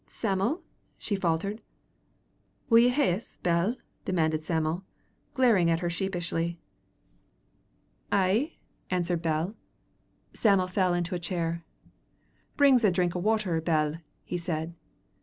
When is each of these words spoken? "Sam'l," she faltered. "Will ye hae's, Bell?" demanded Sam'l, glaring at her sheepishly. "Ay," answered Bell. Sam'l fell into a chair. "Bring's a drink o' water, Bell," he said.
"Sam'l," 0.07 0.63
she 0.97 1.15
faltered. 1.15 1.61
"Will 2.71 2.79
ye 2.79 2.89
hae's, 2.89 3.37
Bell?" 3.43 3.75
demanded 4.03 4.43
Sam'l, 4.43 4.83
glaring 5.35 5.69
at 5.69 5.81
her 5.81 5.91
sheepishly. 5.91 6.57
"Ay," 8.11 8.53
answered 8.89 9.21
Bell. 9.21 9.53
Sam'l 10.33 10.69
fell 10.69 10.95
into 10.95 11.13
a 11.13 11.19
chair. 11.19 11.63
"Bring's 12.57 12.83
a 12.83 12.89
drink 12.89 13.15
o' 13.15 13.19
water, 13.19 13.61
Bell," 13.61 13.97
he 14.23 14.39
said. 14.39 14.73